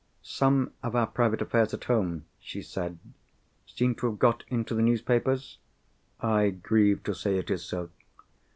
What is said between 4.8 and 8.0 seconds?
newspapers?" "I grieve to say, it is so."